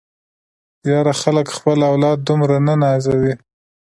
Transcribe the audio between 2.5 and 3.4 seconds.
نه نازوي.